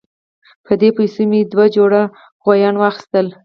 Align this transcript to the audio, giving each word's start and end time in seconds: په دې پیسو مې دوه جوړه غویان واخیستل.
په 0.65 0.73
دې 0.81 0.89
پیسو 0.97 1.21
مې 1.29 1.39
دوه 1.51 1.65
جوړه 1.75 2.01
غویان 2.43 2.75
واخیستل. 2.77 3.27